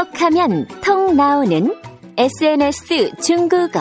[0.00, 1.74] 톡하면 통 나오는
[2.16, 3.80] SNS 중국어.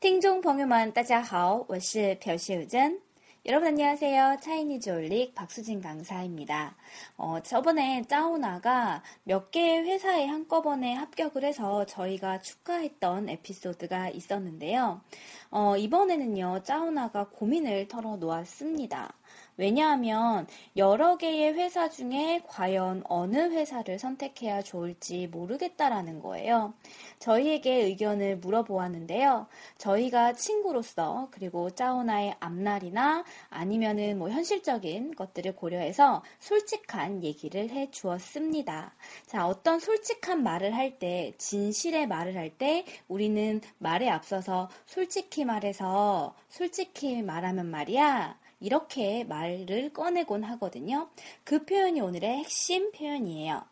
[0.00, 3.00] 听众朋友们，大家好，我是朴秀珍。
[3.46, 4.38] 여러분 안녕하세요.
[4.40, 6.76] 차이니즈 올릭 박수진 강사입니다.
[7.18, 15.02] 어, 저번에 짜오나가 몇 개의 회사에 한꺼번에 합격을 해서 저희가 축하했던 에피소드가 있었는데요.
[15.50, 19.12] 어, 이번에는요, 짜오나가 고민을 털어놓았습니다.
[19.59, 26.73] 왜냐하면 여러 개의 회사 중에 과연 어느 회사를 선택해야 좋을지 모르겠다라는 거예요.
[27.19, 29.47] 저희에게 의견을 물어보았는데요.
[29.77, 38.95] 저희가 친구로서 그리고 짜오나의 앞날이나 아니면은 뭐 현실적인 것들을 고려해서 솔직한 얘기를 해 주었습니다.
[39.25, 46.33] 자, 어떤 솔직한 말을 할 때, 진실의 말을 할 때 우리는 말에 앞서서 솔직히 말해서
[46.49, 48.48] 솔직히 말하면 말이야.
[48.60, 51.10] 이렇게 말을 꺼내곤 하거든요.
[51.44, 53.64] 그 표현이 오늘의 핵심 표현이에요.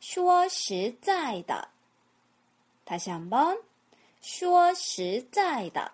[0.00, 1.68] 说实在的
[2.84, 3.60] 다시 한번
[4.20, 5.92] 说实在的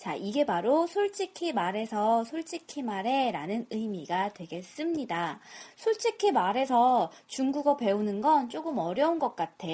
[0.00, 5.40] 자, 이게 바로 솔직히 말해서 솔직히 말해 라는 의미가 되겠습니다.
[5.76, 9.66] 솔직히 말해서 중국어 배우는 건 조금 어려운 것 같아.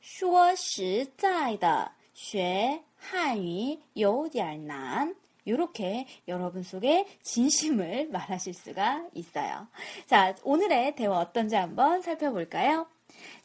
[0.00, 9.68] 说实在的学汉语有点难 이렇게 여러분 속에 진심을 말하실 수가 있어요.
[10.06, 12.86] 자, 오늘의 대화 어떤지 한번 살펴볼까요?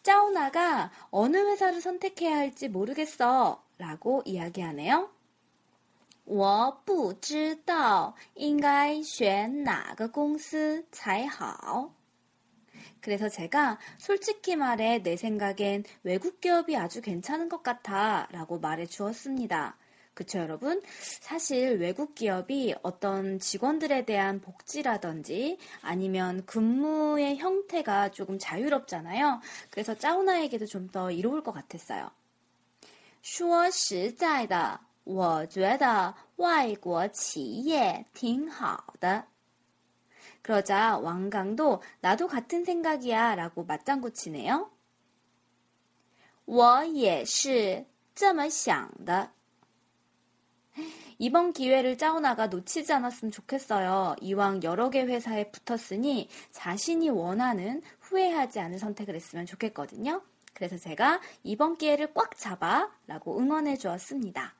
[0.01, 5.09] 짜오나가 어느 회사를 선택해야 할지 모르겠어 라고 이야기하네요.
[6.25, 11.93] 我不知道应该选哪个公司才好.
[13.01, 19.77] 그래서 제가 솔직히 말해 내 생각엔 외국 기업이 아주 괜찮은 것 같아 라고 말해 주었습니다.
[20.17, 20.81] 그쵸, 여러분?
[21.21, 29.41] 사실 외국 기업이 어떤 직원들에 대한 복지라든지 아니면 근무의 형태가 조금 자유롭잖아요.
[29.71, 32.11] 그래서 짜오나에게도 좀 더 이로울 것 같았어요.
[33.23, 39.25] 说实在的,我觉得外国企业挺好的.
[40.43, 44.69] 그러자 왕강도 나도 같은 생각이야 라고 맞장구 치네요.
[46.45, 49.31] 我也是这么想的.
[51.19, 54.15] 이번 기회를 짜오나가 놓치지 않았으면 좋겠어요.
[54.21, 60.21] 이왕 여러 개 회사에 붙었으니 자신이 원하는 후회하지 않은 선택을 했으면 좋겠거든요.
[60.53, 64.55] 그래서 제가 이번 기회를 꽉 잡아 라고 응원해 주었습니다.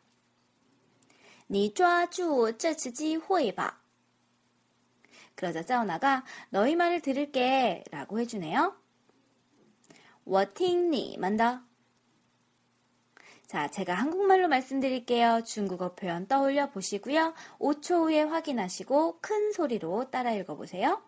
[1.48, 3.80] 你抓住这次机会吧.
[5.36, 8.76] 그러자 짜오나가 너희 말을 들을게 라고 해주네요.
[10.26, 11.62] 我听你们的.
[13.48, 15.44] 자, 제가 한국말로 말씀드릴게요.
[15.46, 17.34] 중국어 표현 떠올려 보시고요.
[17.60, 21.02] 5초 후에 확인하시고 큰 소리로 따라 읽어보세요.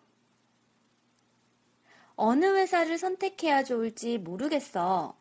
[2.16, 5.16] 어느 회사를 선택해야 좋을지 모르겠어.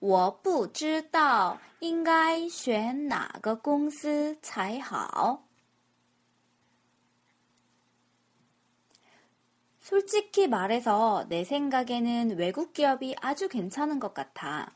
[0.00, 5.42] 我不知道应该选哪个公司才好。
[9.82, 14.74] 솔직히 말해서 내 생각에는 외국 기업이 아주 괜찮은 것 같아.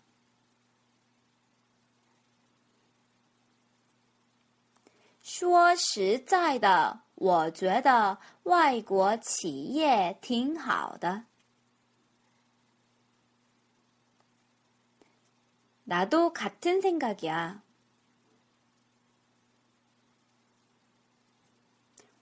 [5.22, 11.25] 说实在的,我觉得外国企业挺好的.
[15.84, 17.62] 나도 같은 생각이야.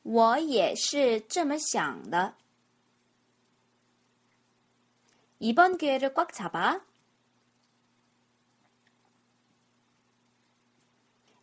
[0.02, 2.34] 我也是这么想的。
[5.38, 6.80] 이번 기회를 꽉 잡아.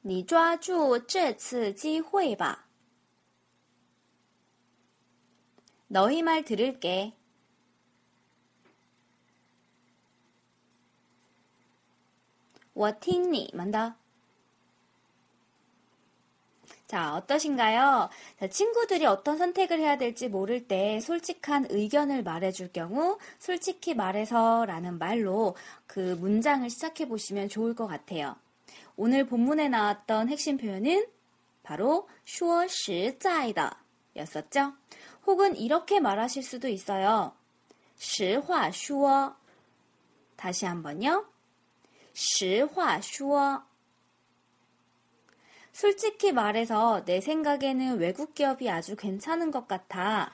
[0.02, 2.68] 你抓住这次机会吧.
[5.88, 7.14] 너희 말 들을게.
[12.74, 13.96] 我听你们的.
[16.92, 18.10] 자, 어떠신가요?
[18.40, 24.98] 자, 친구들이 어떤 선택을 해야 될지 모를 때 솔직한 의견을 말해줄 경우, 솔직히 말해서 라는
[24.98, 25.56] 말로
[25.86, 28.36] 그 문장을 시작해 보시면 좋을 것 같아요.
[28.96, 31.08] 오늘 본문에 나왔던 핵심 표현은
[31.64, 33.76] 바로 说实在的
[34.16, 34.74] 였었죠.
[35.26, 37.34] 혹은 이렇게 말하실 수도 있어요.
[38.00, 39.36] 实话说
[40.38, 41.26] 다시 한번요.
[42.14, 43.64] 实话说
[45.72, 50.34] 솔직히 말해서 내 생각에는 외국 기업이 아주 괜찮은 것 같아.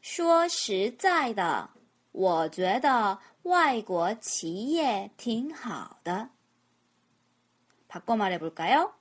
[0.00, 1.68] 说实在的，
[2.12, 6.30] 我觉得外国企业挺好的。
[7.88, 8.92] 바꿔 말해볼까요?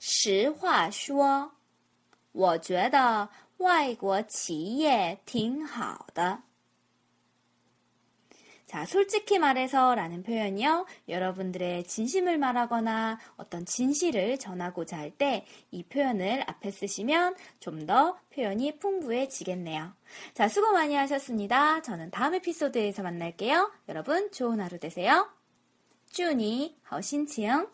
[0.00, 1.52] 实话说，
[2.32, 6.42] 我觉得外国企业挺好的。
[8.69, 10.85] 자, 솔직히 말해서 라는 표현이요.
[11.07, 18.77] 여러분들의 진심을 말하거나 어떤 진실을 전하고자 할 때 이 표현을 앞에 쓰시면 좀 더 표현이
[18.77, 19.91] 풍부해지겠네요.
[20.35, 21.81] 자, 수고 많이 하셨습니다.
[21.81, 23.71] 저는 다음 에피소드에서 만날게요.
[23.89, 25.27] 여러분, 좋은 하루 되세요.
[26.11, 27.71] 쭈니, 허신치영.